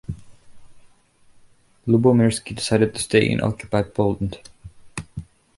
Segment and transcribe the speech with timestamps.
[1.87, 4.39] Lubomirski decided to stay in occupied Poland.